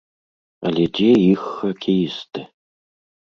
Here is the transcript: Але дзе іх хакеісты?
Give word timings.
Але 0.69 0.85
дзе 0.99 1.09
іх 1.33 1.41
хакеісты? 1.59 2.47